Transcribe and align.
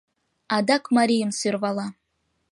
Адак 0.55 0.83
марийым 0.95 1.31
сӧрвала: 1.39 1.87